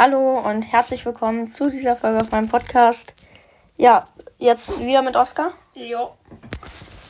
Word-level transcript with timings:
Hallo 0.00 0.38
und 0.38 0.62
herzlich 0.62 1.04
willkommen 1.04 1.50
zu 1.50 1.68
dieser 1.68 1.94
Folge 1.94 2.22
auf 2.22 2.30
meinem 2.30 2.48
Podcast. 2.48 3.14
Ja, 3.76 4.04
jetzt 4.38 4.80
wieder 4.82 5.02
mit 5.02 5.14
Oscar. 5.14 5.50
Jo. 5.74 6.14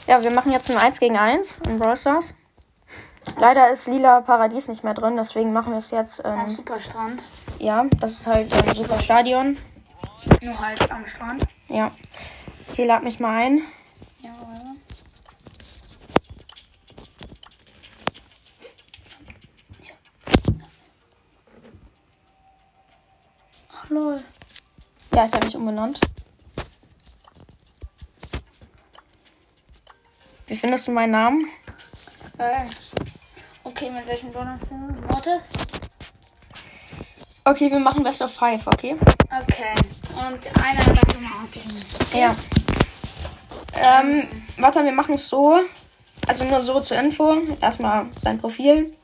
Ja, 0.09 0.25
wir 0.25 0.33
machen 0.33 0.51
jetzt 0.51 0.69
ein 0.73 0.77
1 0.77 0.99
gegen 0.99 1.17
1 1.17 1.61
in 1.69 1.79
Brawl 1.79 1.97
Stars. 1.97 2.35
Leider 3.39 3.71
ist 3.71 3.87
Lila 3.87 4.23
Paradies 4.23 4.67
nicht 4.67 4.83
mehr 4.83 4.95
drin, 4.95 5.15
deswegen 5.17 5.53
machen 5.53 5.71
wir 5.73 5.79
es 5.79 5.93
jetzt. 5.93 6.25
Am 6.25 6.41
Ähm, 6.41 6.49
Superstrand. 6.51 7.23
ja, 7.61 7.85
das 8.01 8.11
ist 8.15 8.27
halt 8.27 8.53
ein 8.53 8.75
super 8.75 8.99
Stadion. 8.99 9.57
Nur 10.41 10.59
halt 10.59 10.91
am 10.91 11.07
Strand. 11.07 11.47
Ja. 11.69 11.93
Okay, 12.73 12.87
lad 12.87 13.05
mich 13.05 13.21
mal 13.21 13.37
ein. 13.37 13.63
Ja, 14.21 14.31
oder? 14.33 14.75
Ach 23.91 23.95
lol. 23.95 24.23
Ja, 25.13 25.25
ich 25.25 25.33
habe 25.33 25.47
mich 25.47 25.57
umbenannt. 25.57 25.99
Wie 30.47 30.57
findest 30.57 30.87
du 30.87 30.93
meinen 30.93 31.11
Namen? 31.11 31.49
Geil. 32.39 32.71
Okay, 33.65 33.91
mit 33.91 34.07
welchem 34.07 34.33
Donner 34.33 34.61
Mortis? 35.09 35.43
Okay, 37.45 37.69
wir 37.71 37.81
machen 37.81 38.05
Best 38.05 38.23
of 38.23 38.33
Five, 38.33 38.65
okay? 38.67 38.97
Okay. 39.43 39.75
Und 40.11 40.63
einer 40.63 40.95
darf 40.95 41.17
immer 41.17 41.43
aussehen. 41.43 41.85
Ja. 42.15 42.35
Ähm, 43.75 44.45
warte, 44.57 44.85
wir 44.85 44.93
machen 44.93 45.15
es 45.15 45.27
so. 45.27 45.59
Also 46.29 46.45
nur 46.45 46.61
so 46.61 46.81
zur 46.81 46.99
Info. 46.99 47.37
Erstmal 47.61 48.07
sein 48.23 48.39
Profil. 48.39 48.97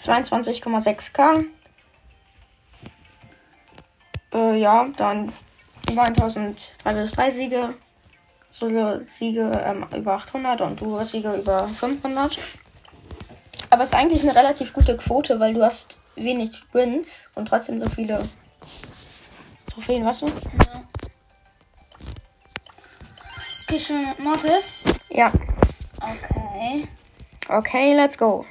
22,6k. 0.00 1.46
Äh, 4.40 4.56
ja, 4.56 4.88
dann 4.96 5.32
über 5.90 6.02
1000 6.02 6.72
3 6.82 7.06
vs 7.06 7.12
3 7.12 7.30
Siege. 7.30 7.74
Solo-Siege 8.50 9.62
ähm, 9.64 9.86
über 9.94 10.14
800 10.14 10.60
und 10.62 10.80
Duo-Siege 10.80 11.34
über 11.34 11.68
500. 11.68 12.38
Aber 13.68 13.82
es 13.82 13.90
ist 13.90 13.94
eigentlich 13.94 14.22
eine 14.22 14.34
relativ 14.34 14.72
gute 14.72 14.96
Quote, 14.96 15.38
weil 15.38 15.54
du 15.54 15.62
hast 15.62 16.00
wenig 16.16 16.62
Wins 16.72 17.30
und 17.36 17.46
trotzdem 17.46 17.80
so 17.80 17.88
viele 17.88 18.20
Trophäen, 19.70 20.04
weißt 20.04 20.22
du? 20.22 20.26
Ja. 20.26 20.82
Okay, 23.62 23.78
schon 23.78 24.08
mit 24.08 24.18
Mortis? 24.18 24.64
Ja. 25.10 25.32
Okay. 26.00 26.88
Okay, 27.48 27.94
let's 27.94 28.18
go. 28.18 28.44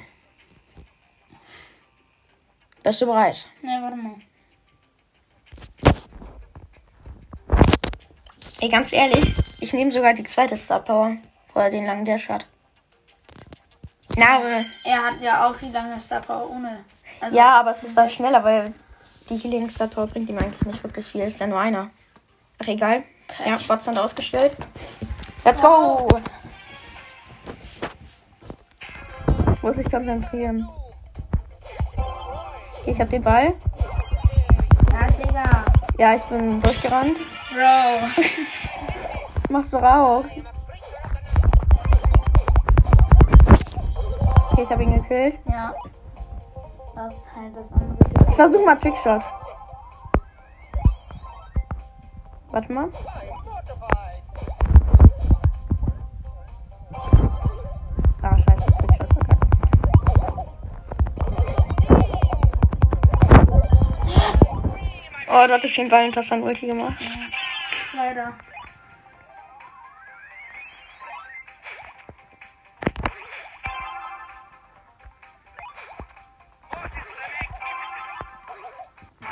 Bist 2.82 3.02
du 3.02 3.06
bereit? 3.06 3.46
Ne, 3.60 3.78
warte 3.82 3.96
mal. 3.96 4.14
Ey, 8.62 8.68
ganz 8.68 8.92
ehrlich, 8.92 9.36
ich 9.58 9.72
nehme 9.72 9.90
sogar 9.90 10.12
die 10.12 10.24
zweite 10.24 10.54
Star 10.54 10.80
Power. 10.80 11.16
Oder 11.54 11.70
den 11.70 11.86
langen 11.86 12.04
Dash 12.04 12.28
hat. 12.28 12.46
Na, 14.16 14.36
aber, 14.36 14.64
Er 14.84 15.02
hat 15.02 15.20
ja 15.22 15.48
auch 15.48 15.56
die 15.56 15.70
lange 15.70 15.98
Star 15.98 16.20
Power 16.20 16.50
ohne. 16.50 16.84
Also, 17.20 17.36
ja, 17.36 17.58
aber 17.58 17.70
es 17.70 17.82
ist 17.84 17.96
dann 17.96 18.10
schneller, 18.10 18.44
weil 18.44 18.74
die 19.30 19.36
Healing 19.38 19.70
Star 19.70 19.88
Power 19.88 20.06
bringt 20.06 20.28
ihm 20.28 20.36
eigentlich 20.36 20.60
nicht 20.62 20.84
wirklich 20.84 21.06
viel. 21.06 21.22
Ist 21.22 21.40
ja 21.40 21.46
nur 21.46 21.58
einer. 21.58 21.90
Ach, 22.58 22.68
egal. 22.68 23.02
Ja, 23.46 23.58
Bots 23.66 23.86
sind 23.86 23.98
ausgestellt. 23.98 24.56
Let's 25.42 25.62
go! 25.62 26.06
Muss 29.62 29.78
ich 29.78 29.90
konzentrieren. 29.90 30.68
Okay, 32.80 32.90
ich 32.90 33.00
hab 33.00 33.08
den 33.08 33.22
Ball. 33.22 33.54
Ja, 34.92 35.06
Digga. 35.12 35.64
Ja, 35.98 36.14
ich 36.14 36.22
bin 36.24 36.60
durchgerannt. 36.60 37.20
Bro. 37.50 38.08
Machst 39.50 39.72
du 39.72 39.78
auch. 39.78 40.24
Okay, 44.52 44.62
ich 44.62 44.70
habe 44.70 44.82
ihn 44.84 44.94
gekillt. 44.94 45.38
ja. 45.46 45.74
Das 46.94 47.12
ist 47.14 47.20
halt 47.34 47.56
das 47.56 47.72
andere. 47.72 48.28
Ich 48.28 48.34
versuche 48.36 48.64
mal 48.64 48.76
Trickshot. 48.76 49.22
Warte 52.50 52.72
mal. 52.72 52.88
Ah, 58.22 58.36
scheiße, 58.36 58.66
Trickshot 58.66 59.12
verkackt. 59.14 59.46
Oh, 65.28 65.46
du 65.46 65.52
hattest 65.54 65.76
den 65.76 65.88
Ball 65.88 66.04
in 66.06 66.12
Tassan 66.12 66.42
Ulti 66.42 66.66
gemacht. 66.66 66.98
Leider. 68.02 68.32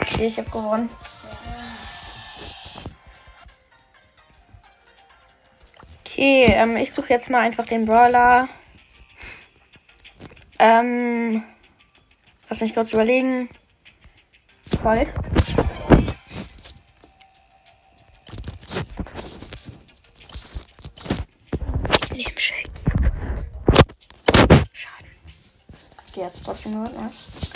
Okay, 0.02 0.26
ich 0.26 0.36
habe 0.36 0.50
gewonnen. 0.50 0.90
Okay, 6.04 6.44
ähm, 6.48 6.76
ich 6.76 6.92
suche 6.92 7.08
jetzt 7.08 7.30
mal 7.30 7.40
einfach 7.40 7.64
den 7.64 7.86
Brawler. 7.86 8.50
Ähm, 10.58 11.42
lass 12.50 12.60
mich 12.60 12.74
kurz 12.74 12.92
überlegen. 12.92 13.48
Colt. 14.82 15.14
Okay, 26.28 26.36
jetzt 26.36 26.44
trotzdem 26.44 26.72
nur 26.72 26.84
was. 26.94 27.52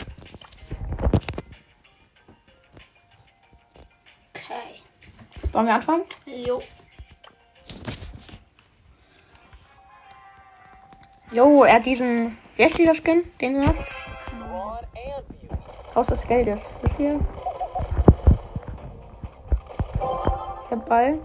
Okay. 4.35 5.53
Wollen 5.53 5.67
wir 5.67 5.75
anfangen? 5.75 6.05
Jo. 6.27 6.63
Jo, 11.33 11.65
er 11.65 11.75
hat 11.75 11.87
diesen. 11.87 12.39
Wie 12.57 12.65
heißt 12.65 12.79
dieser 12.79 12.95
Skin, 12.95 13.25
den 13.41 13.61
du 13.61 13.67
hast? 13.67 13.79
Haus 15.95 16.07
des 16.07 16.23
Geldes. 16.23 16.61
Ist 16.83 16.97
hier. 16.97 17.21
Ich 20.65 20.71
hab 20.71 20.89
Ball. 20.89 21.19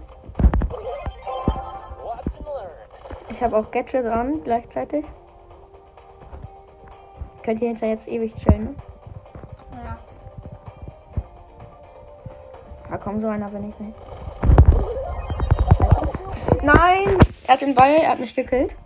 Ich 3.30 3.42
habe 3.42 3.56
auch 3.56 3.70
Gadget 3.70 4.04
an 4.04 4.42
gleichzeitig. 4.44 5.06
Könnt 7.48 7.62
ihr 7.62 7.68
hinter 7.68 7.86
jetzt 7.86 8.06
ewig 8.06 8.36
chillen, 8.36 8.64
ne? 8.64 8.74
Ja. 9.72 9.96
Ah 12.90 12.98
komm, 12.98 13.22
so 13.22 13.28
einer 13.28 13.48
bin 13.48 13.70
ich 13.70 13.80
nicht. 13.80 13.96
Scheiße. 15.78 16.58
Nein! 16.62 17.18
Er 17.46 17.54
hat 17.54 17.62
den 17.62 17.74
Ball, 17.74 17.94
er 18.02 18.10
hat 18.10 18.20
mich 18.20 18.34
gekillt. 18.34 18.76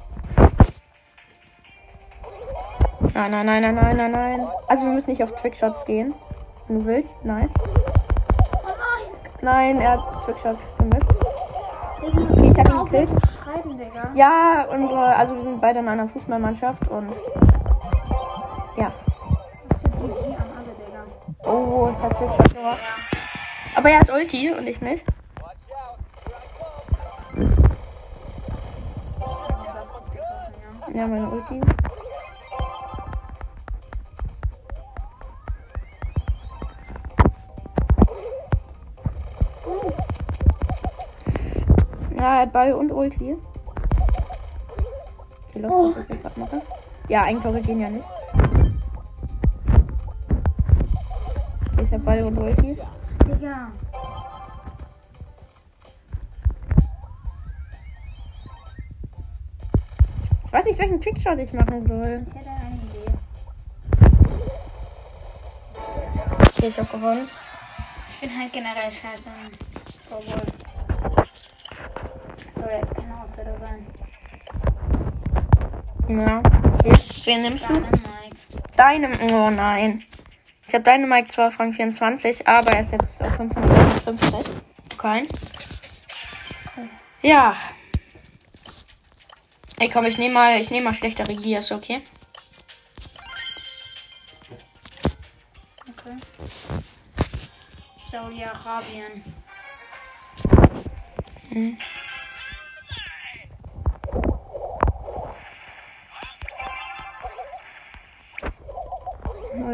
Nein, 3.12 3.32
nein, 3.32 3.46
nein, 3.46 3.62
nein, 3.62 3.74
nein, 3.74 3.96
nein, 3.96 4.12
nein. 4.12 4.46
Also 4.68 4.84
wir 4.84 4.92
müssen 4.92 5.10
nicht 5.10 5.24
auf 5.24 5.32
Trickshots 5.32 5.84
gehen. 5.84 6.14
Wenn 6.68 6.78
du 6.78 6.86
willst, 6.86 7.24
nice. 7.24 7.50
Oh 7.58 8.68
nein. 8.68 9.10
Nein, 9.40 9.80
er 9.80 9.94
hat 9.94 10.24
Trickshot 10.24 10.58
gemisst. 10.78 11.10
Okay, 12.00 12.48
ich 12.48 12.58
hab 12.60 12.68
ihn 12.68 12.84
gekillt. 12.84 13.10
Ja, 14.14 14.66
unsere, 14.70 15.16
also 15.16 15.34
wir 15.34 15.42
sind 15.42 15.60
beide 15.60 15.80
in 15.80 15.88
einer 15.88 16.06
Fußballmannschaft 16.06 16.86
und 16.86 17.12
gemacht. 22.62 22.84
Aber 23.74 23.90
er 23.90 24.00
hat 24.00 24.10
Ulti 24.10 24.52
und 24.52 24.66
ich 24.66 24.80
nicht. 24.80 25.04
Ja, 30.94 31.06
meine 31.06 31.28
Ulti. 31.30 31.60
Ja, 42.16 42.34
er 42.36 42.40
hat 42.42 42.52
Ball 42.52 42.72
und 42.74 42.92
Ulti. 42.92 43.36
Okay, 45.48 45.58
los, 45.58 45.96
was 45.96 46.10
ich 46.10 46.22
gerade 46.22 46.40
mache. 46.40 46.62
Ja, 47.08 47.22
Eigentore 47.22 47.60
gehen 47.62 47.80
ja 47.80 47.88
nicht. 47.88 48.06
Ball 52.04 52.24
und 52.24 52.36
Ulti. 52.36 52.76
Digga. 53.26 53.68
Ich 60.44 60.52
weiß 60.52 60.64
nicht, 60.66 60.78
welchen 60.78 61.00
Trickshot 61.00 61.38
ich 61.38 61.52
machen 61.52 61.86
soll. 61.86 62.26
Ich 62.26 62.34
hätte 62.34 62.50
eine 62.50 62.76
Idee. 62.76 63.12
Okay, 66.40 66.66
ich 66.68 66.78
hab 66.78 66.90
gewonnen. 66.90 67.26
Ich 68.06 68.20
bin 68.20 68.30
halt 68.38 68.52
generell 68.52 68.92
scheiße. 68.92 69.30
Obwohl. 70.10 70.42
Soll 72.56 72.70
jetzt 72.70 72.94
keine 72.94 73.22
Ausrede 73.22 73.56
sein. 73.58 73.86
Ja. 76.08 76.42
Okay. 76.74 76.98
Wen 77.24 77.42
nimmst 77.42 77.68
du? 77.68 77.72
Dynamite. 77.72 78.00
Deine. 78.76 79.08
Oh 79.32 79.50
nein. 79.50 80.02
Ich 80.72 80.74
habe 80.74 80.84
deine 80.84 81.06
Mike 81.06 81.28
zwar 81.28 81.48
auf 81.48 81.60
Rang 81.60 81.74
24, 81.74 82.48
aber 82.48 82.70
er 82.70 82.80
ist 82.80 82.92
jetzt 82.92 83.20
auf 83.20 83.36
550. 83.36 84.54
Okay. 84.94 85.28
Ja. 87.20 87.54
Ey, 89.78 89.90
komm, 89.90 90.06
ich 90.06 90.16
nehme 90.16 90.32
mal, 90.32 90.58
ich 90.58 90.70
nehme 90.70 90.84
mal 90.86 90.94
schlechtere 90.94 91.36
Gears, 91.36 91.72
okay? 91.72 92.00
Okay. 95.90 96.16
Saudi-Arabien. 98.10 99.22
Hm. 101.50 101.76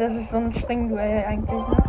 Das 0.09 0.17
ist 0.17 0.31
so 0.31 0.37
ein 0.37 0.51
Springduell 0.55 1.23
eigentlich, 1.23 1.67
ne? 1.67 1.83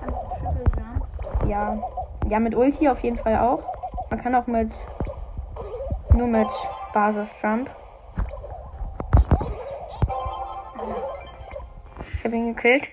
Kannst 0.00 1.42
du? 1.42 1.46
Ja. 1.46 1.78
Ja, 2.30 2.38
mit 2.38 2.54
Ulti 2.54 2.88
auf 2.88 3.00
jeden 3.00 3.18
Fall 3.18 3.36
auch. 3.36 3.62
Man 4.08 4.22
kann 4.22 4.34
auch 4.34 4.46
mit. 4.46 4.72
Nur 6.14 6.28
mit 6.28 6.48
Basis-Jump. 6.94 7.68
Ich 12.14 12.24
habe 12.24 12.34
ihn 12.34 12.54
gekillt. 12.54 12.88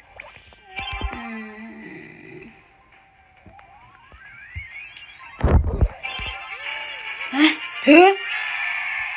Hä? 7.83 8.13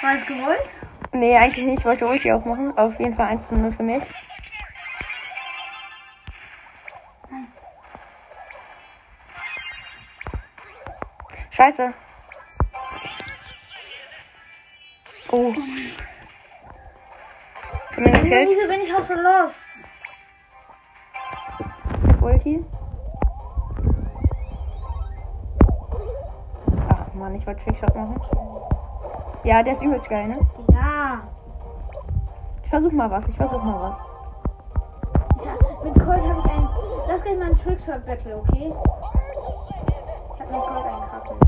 War 0.02 0.14
es 0.14 0.24
gewollt? 0.24 0.87
Nee, 1.18 1.36
eigentlich 1.36 1.64
nicht. 1.64 1.80
Ich 1.80 1.84
wollte 1.84 2.06
Ulti 2.06 2.30
auch 2.30 2.44
machen. 2.44 2.78
Auf 2.78 2.96
jeden 3.00 3.16
Fall 3.16 3.26
1 3.26 3.48
zu 3.48 3.56
0 3.56 3.72
für 3.72 3.82
mich. 3.82 4.04
Scheiße. 11.50 11.92
Oh. 15.32 15.52
Ich 17.90 17.96
hab 17.96 18.06
ihn 18.06 18.12
gekillt. 18.12 18.48
Wieso 18.50 18.68
bin 18.68 18.80
ich 18.82 18.94
auch 18.94 19.02
so 19.02 19.14
hab 19.14 19.50
Ulti. 22.22 22.64
Ach 26.88 27.12
man, 27.14 27.34
ich 27.34 27.44
wollte 27.44 27.64
Trickshot 27.64 27.96
machen. 27.96 28.20
Ja, 29.42 29.64
der 29.64 29.72
ist 29.72 29.82
übelst 29.82 30.08
geil, 30.08 30.28
ne? 30.28 30.38
Ja. 32.68 32.78
Ich 32.78 32.82
versuch 32.82 32.92
mal 32.92 33.10
was. 33.10 33.26
Ich 33.28 33.36
versuch 33.36 33.62
mal 33.62 33.80
was. 33.80 33.96
Ich 35.40 35.48
hab, 35.48 35.84
mit 35.84 35.94
Colt 35.94 36.22
habe 36.22 36.40
ich 36.40 36.50
einen. 36.50 36.68
Lass 37.08 37.22
gleich 37.22 37.38
mal 37.38 37.46
einen 37.46 37.58
Trickshot 37.60 38.04
Battle, 38.04 38.36
okay? 38.36 38.72
Ich 40.34 40.40
hab 40.40 40.50
mit 40.50 40.60
Colt 40.60 40.84
einen 40.84 41.02
krassen. 41.08 41.38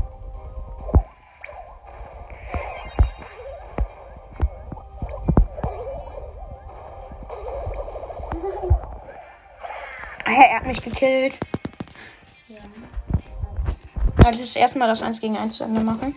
Ah, 10.25 10.31
er 10.31 10.55
hat 10.55 10.65
mich 10.65 10.81
gekillt. 10.81 11.39
Ja. 12.47 12.61
Also 14.25 14.41
das 14.41 14.55
erste 14.55 14.79
Mal 14.79 14.87
das 14.87 15.03
1 15.03 15.21
gegen 15.21 15.37
1 15.37 15.57
zu 15.57 15.65
Ende 15.65 15.81
machen. 15.81 16.15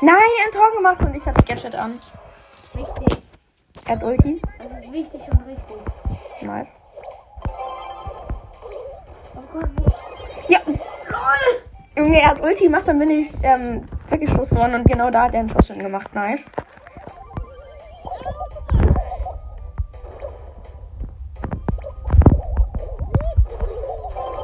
Nein, 0.00 0.16
er 0.16 0.46
hat 0.46 0.46
ein 0.46 0.52
Tor 0.52 0.76
gemacht 0.76 1.00
und 1.00 1.16
ich 1.16 1.24
hatte 1.26 1.42
Gadget 1.44 1.74
an. 1.76 2.00
Wichtig. 2.74 3.22
Er 3.86 3.96
hat 3.96 4.02
Ulti. 4.02 4.40
Das 4.58 4.66
ist 4.82 4.92
wichtig 4.92 5.20
und 5.30 5.46
richtig. 5.46 5.76
Nice. 6.42 6.68
Oh 9.36 9.42
Gott, 9.52 9.68
wo- 9.76 9.92
Ja. 10.48 10.58
Junge, 11.96 12.20
er 12.20 12.28
hat 12.30 12.40
Ulti 12.40 12.64
gemacht, 12.64 12.82
dann 12.86 12.98
bin 12.98 13.10
ich 13.10 13.28
ähm, 13.42 13.88
weggestoßen 14.10 14.56
worden 14.58 14.74
und 14.74 14.84
genau 14.86 15.10
da 15.10 15.22
hat 15.24 15.34
er 15.34 15.40
einen 15.40 15.48
Schuss 15.50 15.68
gemacht. 15.68 16.12
Nice. 16.14 16.46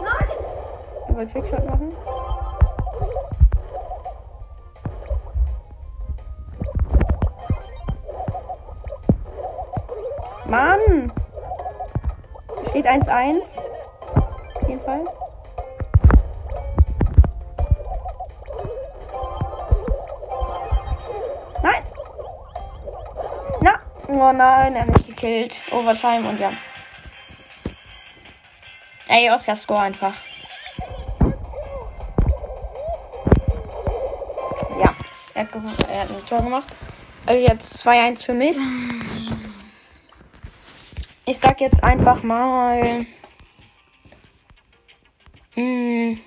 Nein! 0.02 0.28
Er 1.08 1.14
wollte 1.16 1.32
Trickshot 1.32 1.66
1-1. 12.90 13.42
Auf 14.54 14.68
jeden 14.68 14.82
Fall. 14.82 15.04
Nein! 21.62 21.82
Na! 23.60 23.80
Oh 24.08 24.32
nein, 24.32 24.74
er 24.74 24.80
hat 24.82 24.88
mich 24.88 25.06
gekillt. 25.06 25.62
Overtime 25.70 26.28
und 26.28 26.40
ja. 26.40 26.50
Ey, 29.06 29.30
Oscar 29.30 29.54
Score 29.54 29.82
einfach. 29.82 30.14
Ja, 34.80 34.94
er 35.34 35.42
hat, 35.42 35.48
er 35.88 36.00
hat 36.00 36.10
ein 36.10 36.26
Tor 36.28 36.42
gemacht. 36.42 36.76
Also 37.26 37.40
jetzt 37.40 37.86
2-1 37.86 38.24
für 38.24 38.34
mich. 38.34 38.56
Sag 41.60 41.72
jetzt 41.72 41.84
einfach 41.84 42.22
mal. 42.22 43.04
Hm. 45.52 46.18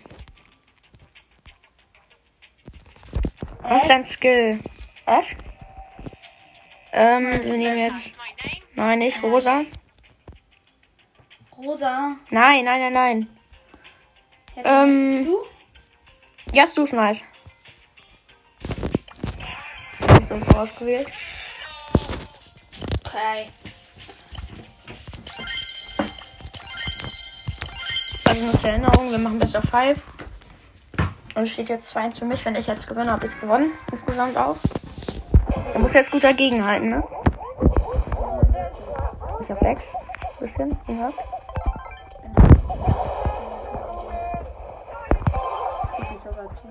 Was 3.63 3.81
ist 3.81 3.89
dein 3.89 4.05
Skill? 4.05 4.59
Ash? 5.07 5.35
Ähm, 6.91 7.31
wir 7.31 7.57
nehmen 7.57 7.77
jetzt. 7.79 8.11
Nein, 8.75 8.99
nicht 8.99 9.23
rosa. 9.23 9.61
Rosa. 11.57 12.15
Nein, 12.29 12.65
nein, 12.65 12.81
nein, 12.81 12.93
nein. 12.93 13.27
Ähm. 14.63 15.25
Du? 15.25 15.45
Ja, 16.51 16.65
du 16.75 16.83
ist 16.83 16.93
nice. 16.93 17.25
Ich 20.19 20.27
so 20.27 20.35
ausgewählt. 20.55 21.11
Okay. 23.07 23.47
Also 28.33 28.45
nur 28.45 28.57
zur 28.57 28.69
Erinnerung, 28.71 29.11
wir 29.11 29.19
machen 29.19 29.37
Best 29.37 29.55
of 29.55 29.63
5. 29.65 30.01
Und 31.35 31.47
steht 31.47 31.69
jetzt 31.69 31.95
2-1 31.95 32.17
für 32.17 32.25
mich. 32.25 32.43
Wenn 32.43 32.55
ich 32.55 32.65
jetzt 32.65 32.87
gewinne, 32.87 33.11
habe 33.11 33.27
ich 33.27 33.39
gewonnen. 33.39 33.69
Insgesamt 33.91 34.35
auch. 34.35 34.55
Er 35.71 35.79
muss 35.79 35.93
jetzt 35.93 36.09
gut 36.09 36.23
dagegenhalten, 36.23 36.89
ne? 36.89 37.03
Ich 39.39 39.51
hab 39.51 39.61
Lex. 39.61 39.83
Bisschen, 40.39 40.75
sogar 46.23 46.47
zu. 46.55 46.67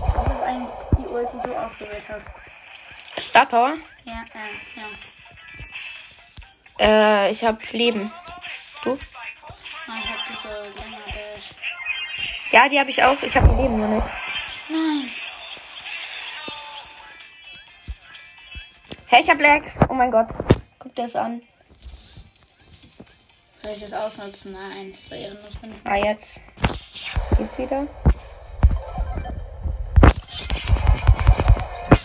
Das 0.00 0.26
ist 0.26 0.42
eigentlich 0.42 0.74
die 0.98 1.06
Ult, 1.06 1.28
die 1.32 1.40
du 1.48 1.54
ausgewählt 1.54 2.02
hast. 2.08 2.26
Star 3.24 3.46
Power. 3.46 3.74
Ja, 4.02 4.24
ja, 4.34 4.48
ja. 4.74 4.88
Äh, 6.80 7.30
ich 7.30 7.44
hab 7.44 7.72
Leben. 7.72 8.10
Du? 8.88 8.94
Ich 8.94 10.08
hab 10.08 10.18
diese 10.28 10.80
länger 10.80 11.04
Dash. 11.06 11.44
Ja, 12.52 12.68
die 12.68 12.78
habe 12.78 12.90
ich 12.90 13.02
auch. 13.02 13.20
Ich 13.22 13.36
habe 13.36 13.48
Leben 13.48 13.76
nur 13.76 13.88
nicht. 13.88 14.06
Nein. 14.70 15.10
Hey, 19.08 19.20
ich 19.20 19.28
hab 19.28 19.38
Lex. 19.38 19.74
Oh 19.88 19.94
mein 19.94 20.10
Gott. 20.10 20.28
Guck 20.78 20.94
dir 20.94 21.02
das 21.02 21.16
an. 21.16 21.42
Soll 23.58 23.72
ich 23.72 23.80
das 23.80 23.92
ausnutzen? 23.92 24.52
Nein, 24.52 24.92
das 24.92 25.10
war 25.10 25.18
ehrenlos. 25.18 25.58
Ah, 25.84 25.96
jetzt. 25.96 26.40
Geht's 27.36 27.58
wieder? 27.58 27.86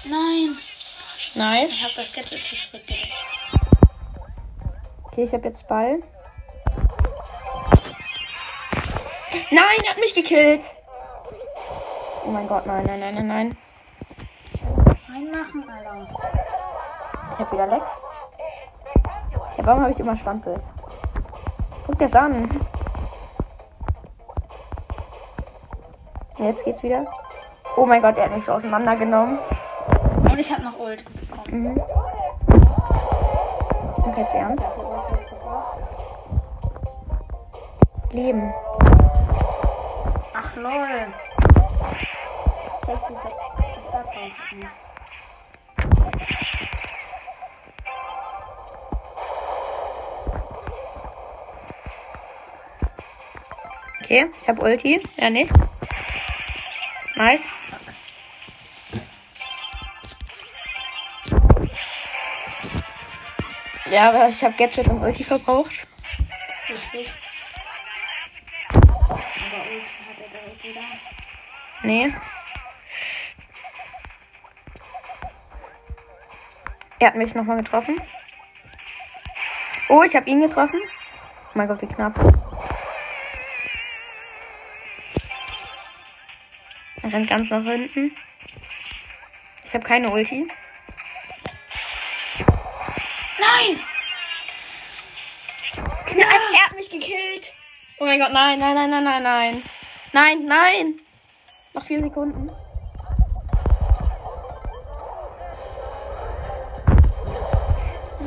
Nein. 0.03 0.57
Nice. 1.35 1.71
Ich 1.71 1.83
hab 1.85 1.95
das 1.95 2.11
Gadget 2.11 2.43
zu 2.43 2.55
spät. 2.55 2.83
Okay, 5.03 5.23
ich 5.23 5.31
habe 5.31 5.47
jetzt 5.47 5.67
Ball. 5.67 6.03
Nein, 9.33 9.79
er 9.83 9.91
hat 9.91 9.99
mich 9.99 10.13
gekillt. 10.13 10.63
Oh 12.25 12.29
mein 12.29 12.47
Gott, 12.47 12.65
nein, 12.67 12.83
nein, 12.85 12.99
nein, 12.99 13.15
nein, 13.15 13.27
nein. 13.27 13.57
Reinmachen, 15.09 15.69
Alter. 15.69 16.07
Ich 17.33 17.39
hab 17.39 17.51
wieder 17.51 17.67
Lex. 17.67 17.85
Ja, 19.57 19.65
warum 19.65 19.81
habe 19.81 19.91
ich 19.91 19.99
immer 19.99 20.15
Standbild? 20.17 20.61
Guck 21.87 21.97
das 21.97 22.13
an. 22.13 22.61
Jetzt 26.37 26.63
geht's 26.63 26.83
wieder. 26.83 27.05
Oh 27.75 27.85
mein 27.85 28.01
Gott, 28.01 28.17
er 28.17 28.25
hat 28.25 28.35
mich 28.35 28.45
so 28.45 28.53
auseinandergenommen. 28.53 29.39
Und 30.23 30.39
ich 30.39 30.51
hab 30.51 30.59
noch 30.63 30.77
Ult 30.77 31.03
bekommen. 31.19 31.73
Mhm. 31.73 31.81
Okay, 34.05 34.21
jetzt 34.21 34.35
ernst. 34.35 34.63
Das 38.11 38.62
hat 40.53 40.57
Ult 40.57 40.57
gebraucht. 40.57 40.57
Leben. 40.57 40.57
Ach 40.57 40.57
lol. 40.57 41.13
Check 42.85 42.99
diese 43.07 43.21
Startbauchen. 43.89 44.69
Okay, 54.03 54.25
ich 54.41 54.47
habe 54.49 54.61
Ulti. 54.61 55.01
Er 55.17 55.29
nicht. 55.29 55.53
Nice. 57.15 57.51
Ja, 63.89 64.09
aber 64.09 64.27
ich 64.27 64.43
habe 64.43 64.55
Gadget 64.55 64.87
und 64.87 65.01
Ulti 65.01 65.23
verbraucht. 65.23 65.87
Richtig. 66.67 67.11
Aber 68.73 69.61
Ult 69.71 70.02
Nee. 71.83 72.13
Er 76.99 77.07
hat 77.07 77.15
mich 77.15 77.35
nochmal 77.35 77.57
getroffen. 77.57 78.01
Oh, 79.89 80.03
ich 80.03 80.15
habe 80.15 80.29
ihn 80.29 80.39
getroffen. 80.39 80.81
Oh 80.83 81.51
mein 81.55 81.67
Gott, 81.67 81.81
wie 81.81 81.87
knapp. 81.87 82.17
Er 87.01 87.11
rennt 87.11 87.29
ganz 87.29 87.49
nach 87.49 87.63
hinten. 87.63 88.15
Ich 89.65 89.73
habe 89.73 89.83
keine 89.83 90.09
Ulti. 90.09 90.47
Nein! 93.39 93.79
Nein, 96.15 96.41
er 96.53 96.65
hat 96.65 96.75
mich 96.75 96.89
gekillt. 96.89 97.53
Oh 97.99 98.05
mein 98.05 98.19
Gott, 98.19 98.31
nein, 98.31 98.59
nein, 98.59 98.75
nein, 98.75 98.89
nein, 98.89 99.03
nein, 99.03 99.23
nein. 99.23 99.63
Nein, 100.13 100.45
nein. 100.45 100.99
Noch 101.73 101.83
vier 101.83 102.01
Sekunden. 102.01 102.51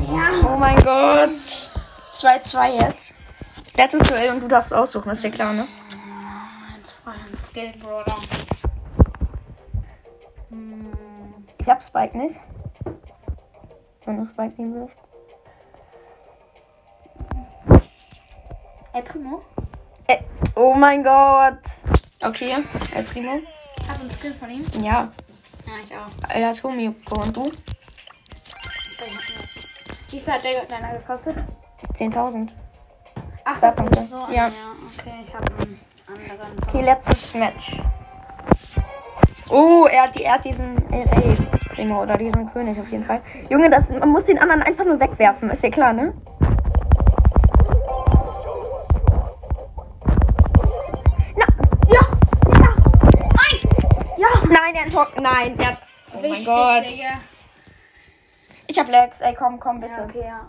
Ja. 0.00 0.30
Oh 0.44 0.56
mein 0.56 0.76
Gott. 0.82 1.30
2-2 2.14 2.82
jetzt. 2.82 3.14
Letztes 3.76 4.08
Duell 4.08 4.30
und 4.32 4.40
du 4.40 4.48
darfst 4.48 4.74
aussuchen, 4.74 5.10
ist 5.10 5.22
dir 5.22 5.30
klar, 5.30 5.52
ne? 5.52 5.68
Jetzt 6.76 7.06
war 7.06 7.12
ein 7.12 7.38
Skateboarder. 7.38 8.16
Hm. 10.50 10.92
Ich 11.58 11.68
hab 11.68 11.84
Spike 11.84 12.18
nicht. 12.18 12.40
Wenn 14.04 14.18
du 14.18 14.26
Spike 14.26 14.54
nehmen 14.56 14.74
willst. 14.74 14.96
El 18.92 19.02
Primo? 19.02 19.42
Äh, 20.06 20.18
oh 20.54 20.74
mein 20.74 21.02
Gott. 21.02 21.58
Okay, 22.22 22.56
El 22.94 23.02
Primo. 23.04 23.40
Hast 23.88 23.98
du 23.98 24.02
einen 24.02 24.10
Skill 24.10 24.32
von 24.34 24.50
ihm? 24.50 24.64
Ja, 24.82 25.08
Ja, 25.66 25.72
ich 25.82 25.92
auch. 25.94 26.34
El 26.34 26.54
Tomiko 26.54 27.22
und 27.22 27.36
du? 27.36 27.52
Wie 30.10 30.20
viel 30.20 30.32
hat 30.32 30.44
der 30.44 30.64
deiner 30.64 30.98
gekostet? 30.98 31.36
10.000. 31.98 32.48
Ach, 33.44 33.60
Da 33.60 33.70
das 33.70 33.98
ist 33.98 34.10
so. 34.10 34.18
Ja. 34.30 34.48
Ja. 34.48 34.50
Okay, 34.98 35.14
ich 35.22 35.34
habe 35.34 35.46
einen 35.58 35.78
anderen. 36.08 36.58
Okay, 36.68 36.82
letztes 36.82 37.34
Match. 37.34 37.76
Oh, 39.48 39.86
er 39.90 40.04
hat, 40.04 40.14
die, 40.14 40.24
er 40.24 40.34
hat 40.34 40.44
diesen 40.44 40.76
RA 40.90 41.36
Primo 41.74 42.02
oder 42.02 42.16
diesen 42.16 42.50
König 42.52 42.78
auf 42.80 42.88
jeden 42.88 43.04
Fall. 43.04 43.20
Junge, 43.48 43.70
das, 43.70 43.88
man 43.90 44.08
muss 44.08 44.24
den 44.24 44.38
anderen 44.38 44.62
einfach 44.62 44.84
nur 44.84 44.98
wegwerfen, 44.98 45.50
ist 45.50 45.62
ja 45.62 45.70
klar, 45.70 45.92
ne? 45.92 46.14
Er 54.76 54.84
hat 54.84 54.86
ein 54.86 54.92
Tor, 54.92 55.08
nein, 55.20 55.58
er 55.58 55.68
hat, 55.68 55.82
oh 56.14 56.20
mein 56.20 56.44
Gott. 56.44 56.84
Digga. 56.84 57.20
Ich 58.66 58.78
hab 58.78 58.88
Lex, 58.88 59.20
ey, 59.20 59.34
komm, 59.34 59.58
komm, 59.58 59.80
bitte. 59.80 59.92
Ja, 59.92 60.04
okay, 60.04 60.24
ja. 60.24 60.46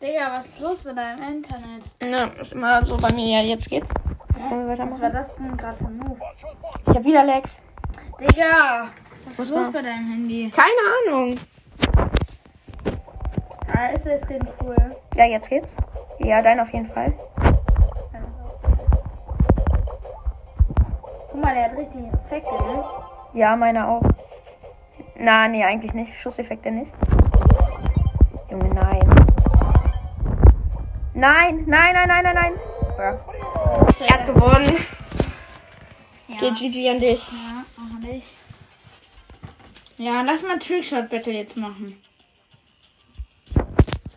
Digga, 0.00 0.38
was 0.38 0.46
ist 0.46 0.60
los 0.60 0.84
mit 0.84 0.96
deinem 0.96 1.22
Internet? 1.22 1.84
Ne, 2.02 2.40
ist 2.40 2.52
immer 2.52 2.82
so 2.82 2.96
bei 2.96 3.12
mir, 3.12 3.40
ja, 3.40 3.42
jetzt 3.42 3.68
geht's. 3.68 3.88
Jetzt 4.36 4.78
Was 4.78 5.00
war 5.00 5.10
das 5.10 5.34
denn 5.36 5.56
gerade 5.56 5.78
für 5.78 5.84
ein 5.84 5.98
Move? 5.98 6.20
Ich 6.88 6.96
hab 6.96 7.04
wieder 7.04 7.24
Lex. 7.24 7.50
Digga, 8.20 8.88
was 9.26 9.38
ist 9.38 9.50
los 9.50 9.72
bei 9.72 9.82
deinem 9.82 10.10
Handy? 10.10 10.52
Keine 10.54 11.16
Ahnung. 11.16 11.38
Ah, 13.72 13.86
ist 13.88 14.06
das 14.06 14.20
Skin 14.22 14.46
cool? 14.62 14.96
Ja, 15.16 15.24
jetzt 15.24 15.48
geht's. 15.48 15.68
Ja, 16.18 16.40
dein 16.42 16.60
auf 16.60 16.72
jeden 16.72 16.90
Fall. 16.90 17.12
Guck 21.30 21.42
mal, 21.42 21.54
der 21.54 21.64
hat 21.64 21.76
richtig 21.76 22.04
Effekte, 22.12 22.54
ne? 22.54 22.84
Ja, 23.34 23.56
meine 23.56 23.88
auch. 23.88 24.02
Na, 25.16 25.48
nee, 25.48 25.64
eigentlich 25.64 25.92
nicht. 25.92 26.12
Schusseffekte 26.20 26.70
nicht. 26.70 26.90
Junge, 28.50 28.72
nein. 28.72 29.00
Nein, 31.14 31.64
nein, 31.66 31.94
nein, 31.94 32.08
nein, 32.08 32.24
nein, 32.24 32.34
nein. 32.34 32.52
Ja. 32.98 33.18
Er 34.06 34.14
hat 34.18 34.26
gewonnen. 34.26 34.72
Ja. 36.28 36.36
Okay, 36.36 36.50
GG 36.68 36.90
an 36.90 36.98
dich. 36.98 37.28
Ja, 37.28 37.64
auch 37.78 37.98
nicht. 38.00 38.28
Ja, 39.98 40.22
lass 40.22 40.42
mal 40.42 40.58
Trickshot 40.58 41.08
Battle 41.08 41.32
jetzt 41.32 41.56
machen. 41.56 42.00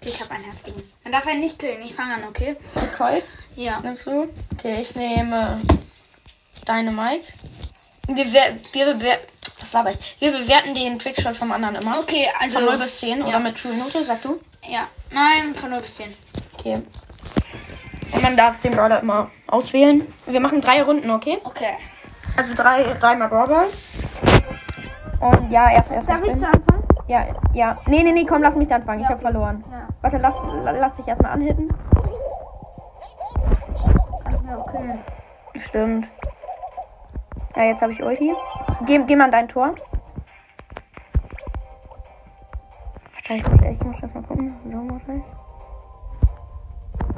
Ich 0.04 0.22
habe 0.22 0.32
einen 0.36 0.46
herzigen. 0.46 0.82
Dann 1.04 1.12
darf 1.12 1.26
er 1.28 1.36
nicht 1.36 1.60
killen. 1.60 1.82
Ich 1.84 1.94
fange 1.94 2.16
an, 2.16 2.24
okay? 2.30 2.56
Colt, 2.98 3.30
Ja. 3.56 3.80
nimmst 3.82 4.08
du? 4.08 4.28
Okay, 4.54 4.82
ich 4.82 4.96
nehme 4.96 5.62
deine 6.66 6.92
Mike. 6.92 7.26
Wir, 8.08 8.26
wir, 8.26 9.00
wir, 9.00 9.18
was 9.60 9.74
laber 9.74 9.92
ich? 9.92 10.16
Wir 10.20 10.32
bewerten 10.32 10.74
den 10.74 10.98
Trickshot 10.98 11.36
vom 11.36 11.52
anderen 11.52 11.76
immer. 11.76 12.00
Okay, 12.00 12.28
also. 12.40 12.60
Von 12.60 12.68
0 12.70 12.78
bis 12.78 13.00
10 13.00 13.20
ja. 13.20 13.26
oder 13.26 13.40
mit 13.40 13.62
True 13.62 13.76
Note, 13.76 14.04
sag 14.04 14.22
du? 14.22 14.40
Ja. 14.68 14.88
Nein, 15.12 15.54
von 15.56 15.70
0 15.70 15.82
bis 15.82 15.98
10. 15.98 16.14
Okay. 16.58 16.82
Und 18.14 18.24
man 18.24 18.38
darf 18.38 18.62
den 18.62 18.74
Brawler 18.74 19.02
immer 19.02 19.30
auswählen. 19.48 20.14
Wir 20.26 20.40
machen 20.40 20.62
drei 20.62 20.82
Runden, 20.84 21.12
okay? 21.12 21.38
Okay. 21.44 21.78
Also 22.38 22.54
drei, 22.54 22.84
dreimal 23.00 23.28
Brawler. 23.28 23.66
Und 25.20 25.52
ja, 25.52 25.72
erst 25.72 25.92
erst 25.92 26.08
Darf 26.08 26.20
ich 26.20 26.32
zu 26.32 26.38
spinnen. 26.38 26.46
Anfang? 26.46 26.84
Ja, 27.08 27.26
ja. 27.54 27.78
Nee, 27.88 28.04
nee, 28.04 28.12
nee, 28.12 28.26
komm, 28.26 28.42
lass 28.42 28.56
mich 28.56 28.72
anfangen. 28.72 29.00
Ich 29.00 29.06
Ja, 29.06 29.12
habe 29.12 29.22
verloren. 29.22 29.64
Ja. 29.70 29.88
Warte, 30.02 30.18
lass, 30.18 30.36
lass 30.64 30.96
dich 30.96 31.08
erstmal 31.08 31.32
anhitten. 31.32 31.70
Killen. 34.72 35.00
Stimmt. 35.68 36.08
Ja, 37.58 37.64
jetzt 37.64 37.82
habe 37.82 37.92
ich 37.92 38.04
Ulti. 38.04 38.36
Geh, 38.86 39.00
geh 39.00 39.16
mal 39.16 39.24
an 39.26 39.32
dein 39.32 39.48
Tor. 39.48 39.74
Ich 43.24 43.30
muss, 43.30 43.62
ich 43.62 43.84
muss 43.84 44.00
das 44.00 44.14
mal 44.14 44.22
gucken. 44.22 44.56
So 44.64 44.78
muss 44.78 45.02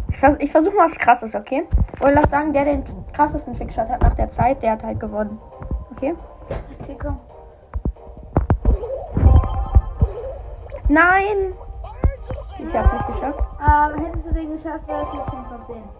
ich. 0.10 0.15
Vers 0.15 0.38
ich 0.39 0.50
versuche 0.50 0.77
mal 0.77 0.89
was 0.89 0.98
krasses, 0.98 1.36
okay? 1.36 1.65
Oder 2.00 2.13
lass 2.13 2.29
sagen, 2.29 2.53
der 2.53 2.63
den 2.63 2.86
krassesten 3.12 3.53
Trickshot 3.58 3.89
hat 3.89 4.01
nach 4.01 4.15
der 4.15 4.31
Zeit, 4.31 4.63
der 4.63 4.72
hat 4.72 4.84
halt 4.84 5.01
gewonnen. 5.01 5.38
Okay? 5.91 6.15
Okay, 6.81 6.98
komm. 7.01 7.19
Nein! 10.88 11.53
Ich 12.60 12.74
hab's 12.74 12.93
nicht 12.93 13.08
geschafft. 13.08 13.39
Ähm, 13.60 14.05
hättest 14.05 14.25
du 14.25 14.34
den 14.34 14.55
geschafft, 14.55 14.88
wäre 14.88 15.01
es 15.01 15.10
eine 15.10 15.25
10 15.25 15.46
von 15.50 15.65
10. 15.67 15.99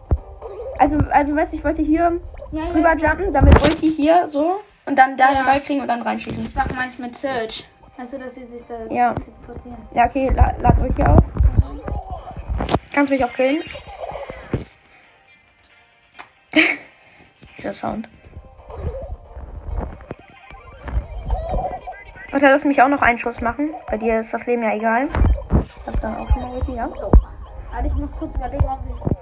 Also, 0.77 0.98
also 1.12 1.36
weißt 1.36 1.51
du, 1.53 1.58
ich 1.58 1.63
wollte 1.63 1.82
hier 1.82 2.20
Ja, 2.51 2.63
ja. 2.63 2.72
rüber 2.72 2.96
jumpen, 2.96 3.34
damit 3.34 3.53
Ulti 3.56 3.89
hier 3.91 4.27
so 4.27 4.62
und 4.86 4.98
dann 4.98 5.18
da 5.18 5.25
Ja. 5.32 5.41
den 5.41 5.46
Ball 5.46 5.60
kriegen 5.60 5.82
und 5.82 5.88
dann 5.88 6.01
reinschießen. 6.01 6.44
Das 6.44 6.56
macht 6.56 6.74
manchmal 6.75 7.08
mit 7.10 7.15
Search. 7.18 7.68
Weißt 7.98 8.13
du, 8.13 8.18
dass 8.20 8.34
sie 8.36 8.46
sich 8.46 8.62
da 8.65 8.75
Ja. 8.94 9.13
teleportieren. 9.13 9.77
Ja, 9.94 10.06
okay, 10.06 10.29
la 10.34 10.53
lad 10.62 10.77
Ulti 10.79 11.03
auf. 11.03 11.20
Kannst 12.94 13.12
mich 13.12 13.24
auch 13.24 13.34
killen. 13.34 13.62
Dieser 17.58 17.74
Sound. 17.74 18.10
Warte, 22.32 22.46
lass 22.48 22.63
mich 22.63 22.82
auch 22.82 22.88
noch 22.88 23.01
einen 23.01 23.20
Schuss 23.20 23.41
machen. 23.41 23.74
Bei 23.89 23.98
dir 23.98 24.20
ist 24.22 24.34
das 24.34 24.46
Leben 24.46 24.63
ja 24.63 24.74
egal. 24.74 25.08
Ich 25.10 25.88
hab 25.88 26.00
dann 26.01 26.15
auch 26.15 26.29
schon 26.29 26.41
mal 26.41 26.51
Ulti, 26.56 26.74
ja? 26.75 26.88
So. 26.89 27.12
Aber 27.75 27.86
ich 27.88 27.94
muss 27.96 28.12
kurz 28.18 28.34
überlegen, 28.36 28.63
ob 28.65 28.79
ich 28.88 29.00
mache. 29.00 29.18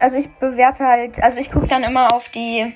Also 0.00 0.16
ich 0.16 0.34
bewerte 0.36 0.84
halt, 0.86 1.22
also 1.22 1.38
ich 1.38 1.50
gucke 1.52 1.68
dann 1.68 1.84
immer 1.84 2.12
auf 2.14 2.28
die 2.30 2.74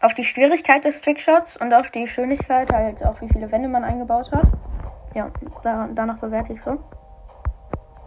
auf 0.00 0.12
die 0.12 0.24
Schwierigkeit 0.24 0.84
des 0.84 1.00
Trickshots 1.00 1.56
und 1.56 1.72
auf 1.72 1.90
die 1.90 2.06
Schönigkeit, 2.06 2.70
halt 2.70 3.02
auch 3.02 3.18
wie 3.22 3.28
viele 3.28 3.50
Wände 3.50 3.68
man 3.68 3.84
eingebaut 3.84 4.30
hat. 4.32 4.46
Ja, 5.14 5.30
da, 5.62 5.88
danach 5.94 6.18
bewerte 6.18 6.52
ich 6.52 6.60
so. 6.60 6.78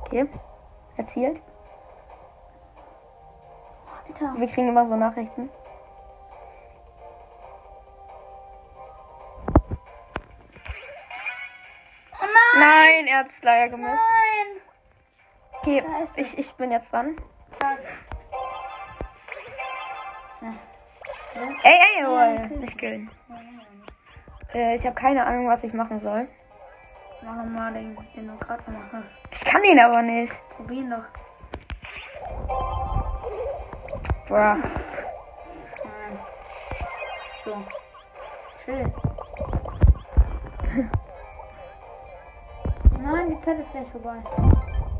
Okay, 0.02 0.28
erzielt. 0.96 1.42
Alter. 4.08 4.40
Wir 4.40 4.48
kriegen 4.48 4.68
immer 4.68 4.88
so 4.88 4.96
Nachrichten. 4.96 5.50
Oh 12.14 12.26
nein! 12.26 12.60
Nein, 12.60 13.08
er 13.08 13.20
hat 13.20 13.30
es 13.30 13.42
leider 13.42 13.70
gemisst. 13.70 13.96
Nein! 13.96 14.62
Okay, 15.62 15.84
ich, 16.16 16.38
ich 16.38 16.54
bin 16.54 16.72
jetzt 16.72 16.94
dran. 16.94 17.16
Ey, 21.64 21.74
ey, 21.74 21.80
Ja, 21.80 22.02
jawohl. 22.02 22.58
Nicht 22.60 22.78
killen. 22.78 23.10
Äh, 24.54 24.76
ich 24.76 24.86
habe 24.86 24.96
keine 24.96 25.26
Ahnung, 25.26 25.48
was 25.48 25.64
ich 25.64 25.74
machen 25.74 26.00
soll. 26.00 26.28
Mach 27.24 27.44
mal 27.46 27.74
den, 27.74 27.98
den 28.16 28.28
du 28.28 28.38
gerade 28.38 28.64
gemacht 28.64 28.92
hast. 28.94 29.06
Ich 29.32 29.44
kann 29.44 29.64
ihn 29.64 29.80
aber 29.80 30.02
nicht. 30.02 30.34
Probier 30.56 30.82
ihn 30.82 30.90
doch. 30.90 31.04
Bruh. 34.28 34.36
Nein. 34.38 34.62
So. 37.44 37.64
Chill. 38.66 38.94
Nein, 43.02 43.30
die 43.30 43.42
Zeit 43.42 43.60
ist 43.60 43.72
gleich 43.72 43.88
vorbei. 43.92 44.18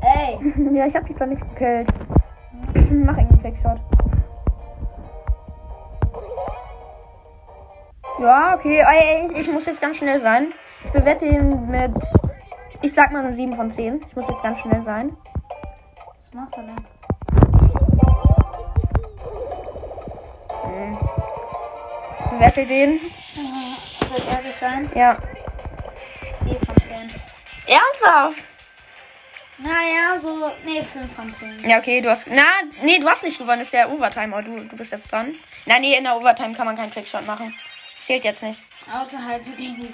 Ey! 0.00 0.38
ja, 0.72 0.86
ich 0.86 0.96
hab 0.96 1.06
dich 1.06 1.16
doch 1.16 1.26
nicht 1.26 1.42
gekillt. 1.50 1.88
Mach 3.04 3.16
irgendeinen 3.16 3.40
Trickshot. 3.40 3.80
Ja, 8.20 8.54
okay. 8.56 8.84
Ey, 8.84 9.30
ich 9.38 9.50
muss 9.50 9.66
jetzt 9.66 9.80
ganz 9.80 9.98
schnell 9.98 10.18
sein. 10.18 10.52
Ich 10.84 10.90
bewerte 10.90 11.24
ihn 11.24 11.68
mit. 11.68 11.92
Ich 12.82 12.92
sag 12.92 13.12
mal 13.12 13.24
eine 13.24 13.34
7 13.34 13.54
von 13.54 13.70
10. 13.70 14.02
Ich 14.08 14.16
muss 14.16 14.26
jetzt 14.26 14.42
ganz 14.42 14.58
schnell 14.60 14.82
sein. 14.82 15.16
Was 16.24 16.34
machst 16.34 16.56
du 16.56 16.62
denn? 16.62 16.76
Hm. 20.62 20.98
Bewerte 22.30 22.66
den. 22.66 23.00
Soll 24.06 24.18
ich 24.18 24.28
ehrlich 24.30 24.56
sein? 24.56 24.90
Ja. 24.94 25.16
4 26.44 26.58
von 26.60 26.76
10. 26.82 27.10
Ernsthaft? 27.66 28.57
Naja, 29.58 30.16
so. 30.16 30.52
Nee, 30.64 30.82
5 30.82 31.12
von 31.12 31.32
10. 31.32 31.68
Ja, 31.68 31.78
okay, 31.78 32.00
du 32.00 32.10
hast. 32.10 32.28
Na, 32.30 32.44
nee, 32.82 32.98
du 33.00 33.08
hast 33.08 33.24
nicht 33.24 33.38
gewonnen. 33.38 33.58
Das 33.58 33.68
ist 33.68 33.74
ja 33.74 33.88
Overtime, 33.88 34.34
aber 34.34 34.42
du, 34.42 34.64
du 34.64 34.76
bist 34.76 34.92
jetzt 34.92 35.10
dran. 35.10 35.34
Nein, 35.66 35.80
nee, 35.80 35.96
in 35.96 36.04
der 36.04 36.16
Overtime 36.16 36.54
kann 36.54 36.66
man 36.66 36.76
keinen 36.76 36.92
Trickshot 36.92 37.26
machen. 37.26 37.54
Zählt 38.00 38.24
jetzt 38.24 38.42
nicht. 38.42 38.64
Außer 38.92 39.22
halt 39.24 39.42
so 39.42 39.52
gegen. 39.52 39.92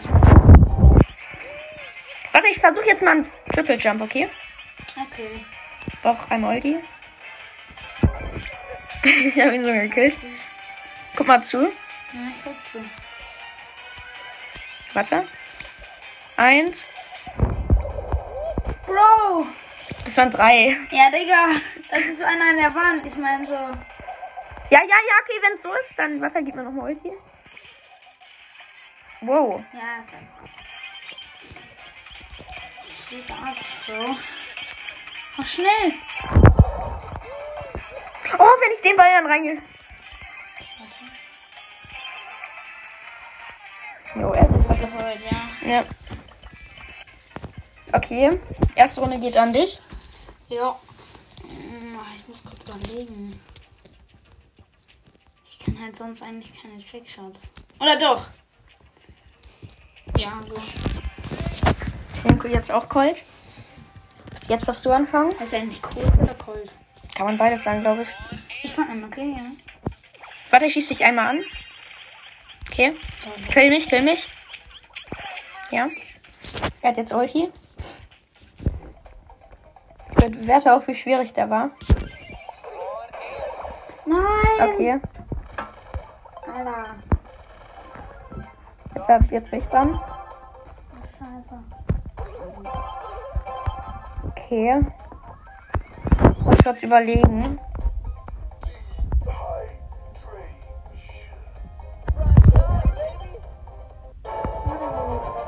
Warte, 2.33 2.49
ich 2.49 2.61
versuche 2.61 2.87
jetzt 2.87 3.03
mal 3.03 3.13
einen 3.13 3.33
Triple 3.55 3.77
Jump, 3.77 4.03
okay? 4.03 4.29
Okay. 5.09 5.45
Doch, 6.03 6.31
einmal 6.31 6.57
Ulti. 6.57 6.79
ich 9.03 9.41
habe 9.41 9.55
ihn 9.55 9.65
so 9.65 9.73
gekillt. 9.73 10.17
Guck 11.17 11.27
mal 11.27 11.43
zu. 11.43 11.63
Ja, 11.63 12.31
ich 12.31 12.45
guck 12.45 12.57
zu. 12.71 12.85
Warte. 14.93 15.27
Eins. 16.37 16.85
Bro! 18.95 19.47
Das 20.05 20.17
waren 20.17 20.31
drei. 20.31 20.77
Ja, 20.91 21.11
Digga. 21.11 21.61
Das 21.91 22.01
ist 22.01 22.19
so 22.19 22.25
einer 22.25 22.51
an 22.51 22.57
der 22.57 22.75
Wand. 22.75 23.05
Ich 23.05 23.17
meine 23.17 23.47
so. 23.47 23.53
Ja, 23.53 24.81
ja, 24.81 24.81
ja, 24.81 25.15
okay, 25.23 25.43
wenn 25.43 25.55
es 25.55 25.63
so 25.63 25.73
ist, 25.75 25.99
dann 25.99 26.21
warte, 26.21 26.43
gib 26.43 26.55
mir 26.55 26.63
nochmal 26.63 26.93
Ulti. 26.93 27.13
Wow. 29.23 29.63
Ja, 29.73 30.05
das 30.05 30.13
war 30.13 30.49
Super 33.21 33.35
Arzt, 33.35 33.77
Bro. 33.87 34.17
Mach 35.37 35.47
schnell! 35.47 35.93
Oh, 38.39 38.55
wenn 38.61 38.73
ich 38.75 38.83
den 38.83 38.97
Ball 38.97 39.11
dann 39.13 39.27
reinge. 39.27 39.63
Jo, 44.15 44.33
er 44.33 44.49
Also 44.69 44.93
heute, 44.93 45.25
ja. 45.25 45.69
Ja. 45.69 45.85
Okay. 47.95 48.41
Erste 48.75 49.01
Runde 49.03 49.21
geht 49.21 49.37
an 49.37 49.53
dich. 49.53 49.79
Ja. 50.49 50.77
Hm, 51.43 51.99
Ich 52.17 52.27
muss 52.29 52.45
kurz 52.45 52.65
überlegen. 52.65 53.41
Ich 55.45 55.59
kann 55.61 55.81
halt 55.81 55.95
sonst 55.95 56.23
eigentlich 56.23 56.61
keine 56.61 56.85
Trickshots. 56.85 57.49
Oder 57.79 57.97
doch? 57.97 58.27
Ja, 60.17 60.33
so. 60.49 60.61
Ich 62.15 62.25
nehme 62.25 62.49
jetzt 62.49 62.73
auch 62.73 62.89
Colt. 62.89 63.25
Jetzt 64.49 64.69
darfst 64.69 64.85
du 64.85 64.91
anfangen. 64.91 65.31
Ist 65.41 65.53
er 65.53 65.61
eigentlich 65.61 65.81
Cold 65.81 66.13
oder 66.21 66.35
Cold? 66.35 66.73
Kann 67.15 67.27
man 67.27 67.39
beides 67.39 67.63
sagen, 67.63 67.81
glaube 67.81 68.03
ich. 68.03 68.09
Ich 68.65 68.73
fang 68.73 68.91
an, 68.91 69.05
okay, 69.05 69.31
ja. 69.37 69.53
Warte, 70.51 70.67
ich 70.67 70.73
schieße 70.73 70.95
dich 70.95 71.05
einmal 71.05 71.29
an. 71.29 71.45
Okay. 72.69 72.97
Kill 73.53 73.71
mich, 73.71 73.89
kill 73.89 74.03
mich. 74.03 74.29
Ja. 75.71 75.89
Er 76.83 76.91
hat 76.91 76.97
jetzt 76.97 77.13
Ulti. 77.13 77.51
Ich 80.27 80.33
bewerte 80.33 80.73
auch, 80.73 80.87
wie 80.87 80.95
schwierig 80.95 81.35
der 81.35 81.51
war. 81.51 81.71
Nein! 84.07 84.75
Okay. 84.75 85.01
Alter. 86.47 86.85
Jetzt, 88.95 89.09
hab- 89.09 89.31
jetzt 89.31 89.51
bin 89.51 89.59
ich 89.61 89.67
dran. 89.67 90.01
Scheiße. 91.19 91.63
Okay. 94.29 94.81
Muss 96.45 96.59
kurz 96.65 96.83
überlegen. 96.83 97.59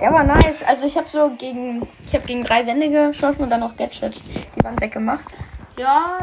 Der 0.07 0.13
war 0.13 0.23
nice. 0.23 0.63
Also 0.63 0.87
ich 0.87 0.97
habe 0.97 1.09
so 1.09 1.31
gegen, 1.37 1.83
ich 2.07 2.15
habe 2.15 2.25
gegen 2.25 2.45
drei 2.45 2.65
Wände 2.65 2.89
geschossen 2.89 3.43
und 3.43 3.51
dann 3.51 3.59
noch 3.59 3.77
Gadgets 3.77 4.23
die 4.23 4.63
Wand 4.63 4.81
weggemacht. 4.81 5.25
Ja. 5.77 6.19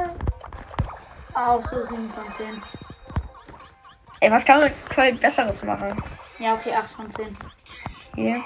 Auch 1.34 1.62
so 1.63 1.84
7 1.84 2.10
von 2.13 2.34
10. 2.34 2.63
Ey, 4.22 4.32
was 4.32 4.46
kann 4.46 4.62
man 4.62 4.72
Colt 4.96 5.19
besseres 5.19 5.62
machen? 5.63 6.02
Ja, 6.39 6.54
okay, 6.54 6.74
8 6.74 6.89
von 6.91 7.12
10. 7.12 7.38
Okay. 8.13 8.41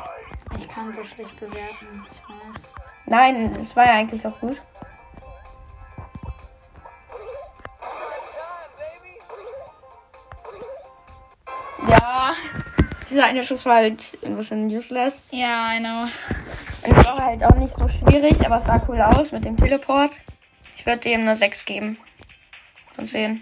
Ich 0.57 0.67
kann 0.69 0.91
so 0.91 1.03
schlecht 1.03 1.39
bewerten, 1.39 2.07
ich 2.11 2.29
weiß. 2.29 2.63
Nein, 3.05 3.53
das 3.59 3.75
war 3.75 3.85
ja 3.85 3.91
eigentlich 3.91 4.25
auch 4.25 4.39
gut. 4.39 4.59
Ja, 11.87 12.33
dieser 13.09 13.25
eine 13.25 13.43
Schuss 13.43 13.65
war 13.65 13.75
halt 13.75 14.17
ein 14.25 14.35
bisschen 14.35 14.67
useless. 14.67 15.21
Ja, 15.31 15.73
I 15.73 15.79
know. 15.79 16.07
Und 16.87 17.05
war 17.05 17.17
halt 17.17 17.43
auch 17.43 17.55
nicht 17.55 17.75
so 17.75 17.87
schwierig, 17.87 18.45
aber 18.45 18.57
es 18.57 18.65
sah 18.65 18.83
cool 18.87 19.01
aus 19.01 19.31
mit 19.31 19.45
dem 19.45 19.57
Teleport. 19.57 20.11
Ich 20.75 20.85
würde 20.85 20.99
dem 20.99 21.21
eine 21.21 21.35
6 21.35 21.65
geben. 21.65 21.97
Von 22.95 23.07
10. 23.07 23.41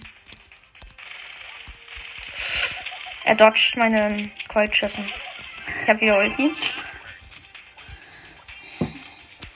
Er 3.25 3.36
dodgt 3.36 3.75
meine 3.75 4.30
Colt-Schüssen. 4.49 5.12
Ich 5.82 5.89
habe 5.89 6.01
wieder 6.01 6.17
Ulti. 6.17 6.51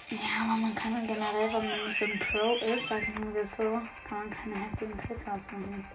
Ja, 0.09 0.43
aber 0.43 0.57
man 0.57 0.73
kann 0.73 1.05
generell, 1.05 1.53
wenn 1.53 1.67
man 1.67 1.87
nicht 1.87 1.99
so 1.99 2.05
ein 2.05 2.19
Pro 2.19 2.55
ist, 2.65 2.87
sagen 2.87 3.33
wir 3.33 3.47
so, 3.55 3.79
kann 4.07 4.17
man 4.17 4.29
keine 4.31 4.65
heftigen 4.65 4.97
Trickouts 4.97 5.51
machen. 5.51 5.85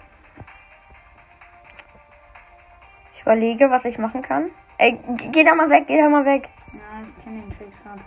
Überlege, 3.25 3.71
was 3.71 3.85
ich 3.85 3.99
machen 3.99 4.23
kann. 4.23 4.51
Ey, 4.79 4.99
geh 5.33 5.45
da 5.45 5.55
mal 5.55 5.71
weg, 5.71 5.85
geh 5.87 5.99
da 5.99 6.09
mal 6.09 6.25
weg. 6.25 6.49
Ja, 6.73 6.81
ich 7.19 7.25
kenne 7.25 7.41
den 7.43 7.51
Trickshot. 7.57 8.01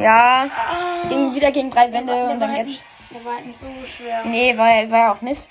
Ja, 0.00 0.48
Ah, 0.50 1.08
ging 1.08 1.34
wieder 1.34 1.52
gegen 1.52 1.70
drei 1.70 1.92
Wände 1.92 2.12
der, 2.12 2.24
und 2.24 2.28
war 2.28 2.36
dann 2.38 2.48
halt 2.48 2.58
jetzt. 2.58 2.68
nicht, 2.68 2.84
der 3.12 3.24
war 3.24 3.34
halt 3.36 3.46
nicht 3.46 3.58
so 3.58 3.66
schwer. 3.86 4.24
Nee, 4.24 4.56
war, 4.56 4.66
war 4.90 4.98
ja 4.98 5.12
auch 5.12 5.20
nicht. 5.20 5.46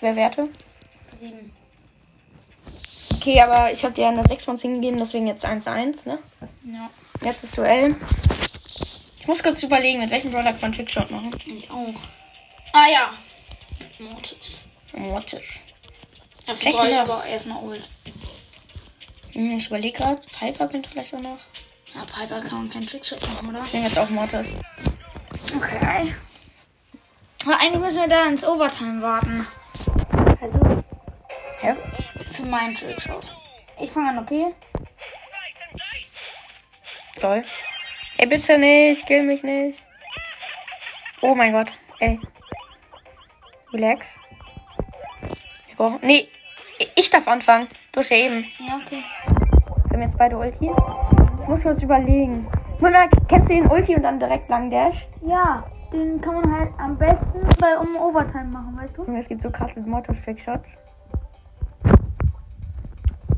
Wer 0.00 0.16
Werte? 0.16 0.48
7. 1.12 1.52
Okay, 3.20 3.40
aber 3.42 3.72
ich 3.72 3.82
habe 3.84 3.94
dir 3.94 4.08
eine 4.08 4.24
6 4.24 4.44
von 4.44 4.56
10 4.56 4.74
gegeben, 4.76 4.96
deswegen 4.98 5.26
jetzt 5.26 5.44
1-1, 5.44 6.08
ne? 6.08 6.18
Ja, 6.64 6.88
Jetzt 7.22 7.42
das 7.42 7.52
Duell. 7.52 7.94
Ich 9.18 9.26
muss 9.26 9.42
kurz 9.42 9.62
überlegen, 9.62 10.00
mit 10.00 10.10
welchem 10.10 10.30
Brawler 10.30 10.52
kann 10.52 10.60
man 10.62 10.72
Trickshot 10.72 11.10
machen. 11.10 11.30
ich 11.44 11.70
auch. 11.70 11.94
Ah 12.72 12.86
ja. 12.90 13.10
Mortis. 14.00 14.60
Mortis. 14.92 15.60
Dafür 16.46 16.56
Vielleicht 16.56 16.76
brauche 16.78 16.90
ich 16.90 16.96
aber 16.96 17.24
erstmal 17.24 17.62
Ult. 17.62 17.88
Hm, 19.32 19.58
ich 19.58 19.66
überlege 19.66 19.98
gerade. 19.98 20.22
Piper 20.38 20.68
könnte 20.68 20.88
vielleicht 20.88 21.14
auch 21.14 21.20
noch. 21.20 21.38
Ja, 21.94 22.04
Piper 22.04 22.40
kann 22.40 22.58
man 22.58 22.70
keinen 22.70 22.86
Trickshot 22.86 23.20
machen, 23.28 23.48
oder? 23.48 23.64
Ich 23.64 23.72
nehme 23.72 23.86
jetzt 23.86 23.98
auch 23.98 24.08
Mortis. 24.10 24.52
Okay. 25.56 26.14
Aber 27.44 27.60
eigentlich 27.60 27.80
müssen 27.80 28.00
wir 28.00 28.08
da 28.08 28.26
ins 28.26 28.44
Overtime 28.44 29.00
warten. 29.02 29.46
Also, 30.40 30.58
Ja? 31.62 31.74
für 32.32 32.42
meinen 32.42 32.74
Trickshot. 32.74 33.26
Ich 33.80 33.90
fange 33.90 34.10
an, 34.10 34.18
okay? 34.18 34.54
Toll. 37.20 37.44
Ey, 38.16 38.26
bitte 38.26 38.58
nicht, 38.58 39.06
kill 39.06 39.22
mich 39.22 39.42
nicht. 39.42 39.80
Oh 41.20 41.34
mein 41.34 41.52
Gott. 41.52 41.68
Ey. 42.00 42.20
Relax. 43.72 44.16
Wir 45.66 45.76
brauchen. 45.76 45.98
Nee, 46.02 46.28
ich- 46.78 46.92
ich 46.96 47.10
darf 47.10 47.26
anfangen. 47.28 47.68
Du 47.92 48.00
hast 48.00 48.10
ja 48.10 48.16
eben. 48.16 48.44
Ja, 48.58 48.76
okay. 48.84 49.02
Wir 49.88 49.92
haben 49.92 50.02
jetzt 50.02 50.18
beide 50.18 50.36
Ulti. 50.38 50.70
Ich 51.42 51.48
muss 51.48 51.62
kurz 51.62 51.82
überlegen. 51.82 52.46
Mona, 52.80 53.08
kennst 53.28 53.50
du 53.50 53.54
den 53.54 53.66
Ulti 53.66 53.94
und 53.96 54.02
dann 54.02 54.20
direkt 54.20 54.48
lang 54.48 54.70
Dash? 54.70 54.96
Ja, 55.22 55.64
den 55.92 56.20
kann 56.20 56.34
man 56.36 56.52
halt 56.58 56.70
am 56.78 56.96
besten 56.96 57.40
bei 57.60 57.76
um 57.78 57.96
Overtime 57.96 58.44
machen, 58.44 58.78
weißt 58.80 58.96
du? 58.96 59.04
Es 59.16 59.28
gibt 59.28 59.42
so 59.42 59.50
krasse 59.50 59.80
Mortis 59.80 60.22
Trickshots. 60.22 60.68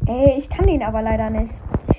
Ey, 0.06 0.34
ich 0.38 0.48
kann 0.50 0.66
den 0.66 0.82
aber 0.82 1.02
leider 1.02 1.30
nicht. 1.30 1.52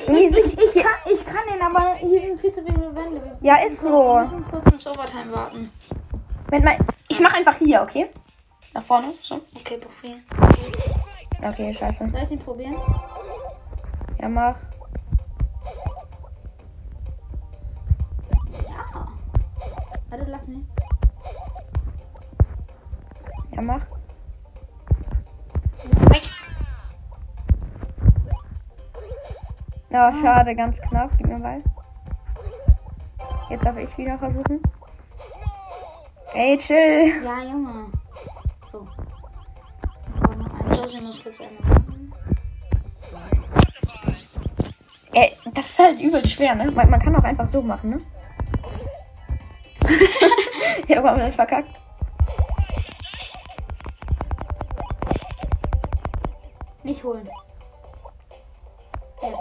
Junge, 0.06 0.20
Ich, 0.20 0.38
ich, 0.38 0.58
ich, 0.58 0.84
kann, 0.84 0.92
ich 1.12 1.26
kann 1.26 1.44
den, 1.52 1.62
aber 1.62 1.96
hier 1.96 2.22
sind 2.22 2.42
viel 2.42 2.52
zu 2.52 2.66
wenige 2.66 2.94
Wände. 2.96 3.38
Ja, 3.42 3.56
ist 3.66 3.80
so. 3.82 3.90
Wir 3.90 4.22
müssen 4.24 4.46
kurz 4.50 4.72
ins 4.74 4.88
Overtime 4.88 5.34
warten. 5.34 5.70
Moment 6.52 6.66
mal, 6.66 6.78
ich 7.08 7.20
mach 7.22 7.34
einfach 7.34 7.56
hier, 7.58 7.82
okay? 7.82 8.08
Nach 8.74 8.84
vorne, 8.86 9.14
so. 9.22 9.42
Okay, 9.56 9.78
probieren. 9.78 10.24
Okay, 11.44 11.74
scheiße. 11.74 12.10
Soll 12.10 12.22
ich 12.22 12.32
ihn 12.32 12.40
probieren? 12.40 12.76
Ja, 14.20 14.30
mach. 14.30 14.56
Ja. 18.52 19.08
Warte, 20.10 20.26
lass 20.30 20.48
mich. 20.48 20.64
Ja, 23.52 23.62
mach. 23.62 23.82
Ja, 29.90 30.14
schade, 30.22 30.56
ganz 30.56 30.80
knapp. 30.80 31.12
Gib 31.18 31.28
mir 31.28 31.40
Ball. 31.40 31.62
Jetzt 33.50 33.66
darf 33.66 33.76
ich 33.76 33.98
wieder 33.98 34.18
versuchen. 34.18 34.62
Ey, 36.34 36.58
chill. 36.58 37.22
Ja, 37.22 37.44
Junge. 37.44 37.92
Ich 40.84 41.00
muss 41.00 41.22
kurz 41.22 41.40
einen. 41.40 42.14
Ey, 45.14 45.36
das 45.54 45.70
ist 45.70 45.80
halt 45.80 46.00
übelst 46.00 46.32
schwer, 46.32 46.56
ne? 46.56 46.72
Man, 46.72 46.90
man 46.90 47.00
kann 47.00 47.16
auch 47.16 47.24
einfach 47.24 47.48
so 47.48 47.62
machen, 47.62 47.90
ne? 47.92 48.02
ja, 50.88 51.00
aber 51.00 51.18
man 51.18 51.32
verkackt. 51.32 51.70
Nicht 56.84 57.04
holen. 57.04 57.30
Jetzt. 59.22 59.38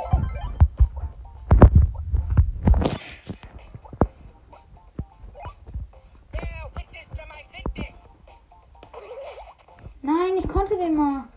Nein, 10.03 10.39
ich 10.39 10.49
konnte 10.49 10.77
den 10.77 10.97
mal. 10.97 11.30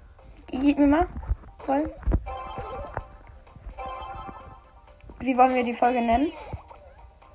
Gib 0.64 0.80
mir 0.80 0.88
mal. 0.88 1.08
Voll. 1.66 1.94
Wie 5.20 5.38
wollen 5.38 5.56
wir 5.56 5.64
die 5.66 5.74
Folge 5.74 6.00
nennen? 6.02 6.32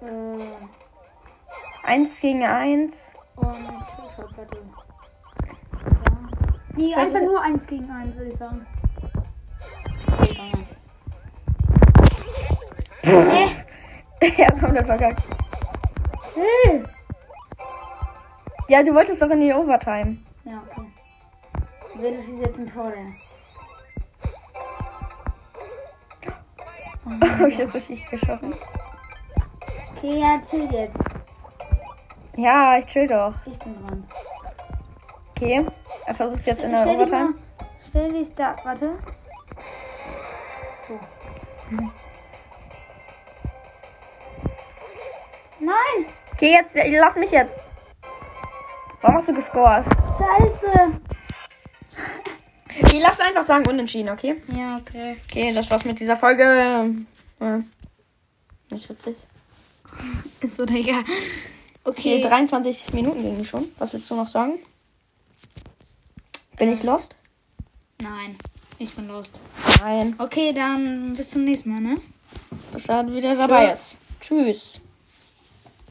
Äh, 0.01 1.87
Eins 1.87 2.19
gegen 2.21 2.43
eins. 2.43 2.95
und 3.37 3.47
Battle. 4.35 4.63
Ja. 5.45 5.53
Nee, 6.75 6.97
weiß 6.97 6.99
einfach 7.09 7.21
nur 7.21 7.43
eins 7.43 7.67
gegen 7.67 7.91
eins, 7.91 8.17
würde 8.17 8.31
ich 8.31 8.39
sagen. 8.39 8.67
Hä? 13.03 13.65
ja, 14.39 14.51
komplett 14.53 14.87
verkackt. 14.87 15.23
Hey. 16.35 16.83
Ja, 18.69 18.83
du 18.83 18.95
wolltest 18.95 19.21
doch 19.21 19.31
in 19.31 19.41
die 19.43 19.53
Overtime. 19.53 20.17
Wer 22.01 22.13
du 22.13 22.23
schießt 22.23 22.43
jetzt 22.43 22.59
ein 22.59 22.73
Tor, 22.73 22.93
denn? 22.93 23.17
Hab 27.41 27.49
ich 27.49 27.59
jetzt 27.59 27.75
richtig 27.75 28.09
geschossen? 28.09 28.55
Okay, 29.97 30.21
ja, 30.21 30.41
chill 30.49 30.73
jetzt. 30.73 30.97
Ja, 32.37 32.79
ich 32.79 32.87
chill 32.87 33.09
doch. 33.09 33.35
Ich 33.47 33.59
bin 33.59 33.75
dran. 33.85 34.07
Okay. 35.31 35.67
Er 36.07 36.15
versucht 36.15 36.47
jetzt 36.47 36.63
in 36.63 36.71
der 36.71 36.83
stell 36.83 36.99
dich 36.99 37.07
Overtime. 37.09 37.31
mal, 37.31 37.35
stell 37.89 38.13
dich 38.13 38.35
da, 38.37 38.57
warte. 38.63 38.99
So. 40.87 41.01
Nein! 45.59 46.07
Okay, 46.33 46.53
jetzt, 46.53 46.71
lass 46.75 47.17
mich 47.17 47.33
jetzt. 47.33 47.55
Warum 49.01 49.17
hast 49.17 49.29
du 49.29 49.35
gescored? 49.35 49.85
Scheiße! 49.85 51.01
Okay, 52.83 53.01
lass 53.01 53.21
einfach 53.21 53.43
sagen 53.45 53.67
unentschieden, 53.69 54.09
okay? 54.11 54.43
Ja, 54.57 54.77
okay. 54.77 55.17
Okay, 55.25 55.53
das 55.53 55.71
war's 55.71 55.85
mit 55.85 55.99
dieser 55.99 56.17
Folge. 56.17 56.43
Ja. 57.41 57.63
Nicht 58.71 58.89
witzig. 58.89 59.17
Ist 60.41 60.57
so, 60.57 60.67
Digga. 60.67 61.01
Okay, 61.85 62.19
Okay. 62.19 62.23
23 62.23 62.93
Minuten 62.93 63.23
gingen 63.23 63.45
schon. 63.45 63.65
Was 63.79 63.93
willst 63.93 64.11
du 64.11 64.15
noch 64.15 64.29
sagen? 64.29 64.59
Bin 66.57 66.73
ich 66.73 66.83
lost? 66.83 67.17
Nein, 68.01 68.37
ich 68.79 68.95
bin 68.95 69.09
lost. 69.09 69.41
Nein. 69.81 70.15
Okay, 70.19 70.53
dann 70.53 71.15
bis 71.17 71.31
zum 71.31 71.45
nächsten 71.45 71.71
Mal, 71.71 71.81
ne? 71.81 71.95
Bis 72.73 72.89
er 72.89 73.13
wieder 73.13 73.35
dabei 73.37 73.73
ist. 73.73 73.97
Tschüss. 74.21 74.81